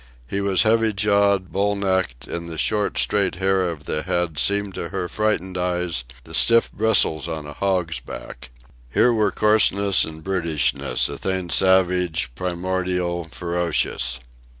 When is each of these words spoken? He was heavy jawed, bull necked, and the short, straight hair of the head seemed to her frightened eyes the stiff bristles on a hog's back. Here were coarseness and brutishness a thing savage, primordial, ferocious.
He 0.25 0.41
was 0.41 0.63
heavy 0.63 0.93
jawed, 0.93 1.51
bull 1.51 1.75
necked, 1.75 2.25
and 2.25 2.49
the 2.49 2.57
short, 2.57 2.97
straight 2.97 3.35
hair 3.35 3.69
of 3.69 3.85
the 3.85 4.01
head 4.01 4.39
seemed 4.39 4.73
to 4.73 4.89
her 4.89 5.07
frightened 5.07 5.59
eyes 5.59 6.05
the 6.23 6.33
stiff 6.33 6.71
bristles 6.71 7.27
on 7.27 7.45
a 7.45 7.53
hog's 7.53 7.99
back. 7.99 8.49
Here 8.91 9.13
were 9.13 9.29
coarseness 9.29 10.03
and 10.03 10.23
brutishness 10.23 11.07
a 11.07 11.19
thing 11.19 11.51
savage, 11.51 12.31
primordial, 12.33 13.25
ferocious. 13.25 14.19